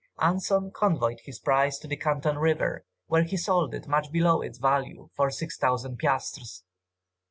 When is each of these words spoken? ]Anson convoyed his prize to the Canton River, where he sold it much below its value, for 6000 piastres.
]Anson 0.19 0.71
convoyed 0.71 1.19
his 1.25 1.37
prize 1.37 1.77
to 1.77 1.87
the 1.87 1.95
Canton 1.95 2.39
River, 2.39 2.85
where 3.05 3.21
he 3.21 3.37
sold 3.37 3.75
it 3.75 3.87
much 3.87 4.11
below 4.11 4.41
its 4.41 4.57
value, 4.57 5.11
for 5.15 5.29
6000 5.29 5.95
piastres. 5.97 6.63